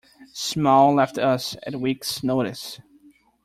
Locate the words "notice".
2.23-2.79